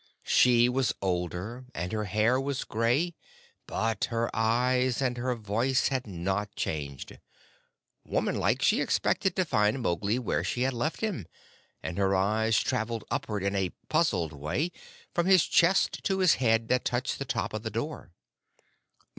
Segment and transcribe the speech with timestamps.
[0.25, 3.13] She was older, and her hair was gray,
[3.67, 7.19] but her eyes and her voice had not changed.
[8.03, 11.27] Woman like, she expected to find Mowgli where she had left him,
[11.83, 14.71] and her eyes traveled upward in a puzzled way
[15.13, 18.09] from his chest to his head, that touched the top of the door.